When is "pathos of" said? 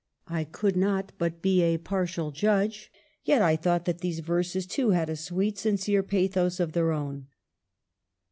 6.01-6.71